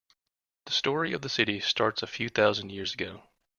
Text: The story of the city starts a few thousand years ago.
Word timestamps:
The 0.65 0.71
story 0.71 1.13
of 1.13 1.21
the 1.21 1.29
city 1.29 1.59
starts 1.59 2.01
a 2.01 2.07
few 2.07 2.27
thousand 2.29 2.71
years 2.71 2.95
ago. 2.95 3.21